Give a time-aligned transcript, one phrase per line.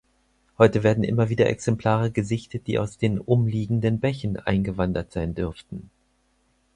[0.57, 5.91] Heute werden immer wieder Exemplare gesichtet, die aus den umliegenden Bächen eingewandert sein dürften.